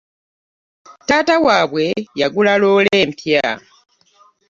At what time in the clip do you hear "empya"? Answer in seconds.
3.03-3.45